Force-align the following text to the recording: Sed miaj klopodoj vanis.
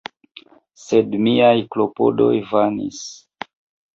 Sed 0.83 1.11
miaj 1.25 1.59
klopodoj 1.75 2.31
vanis. 2.53 3.05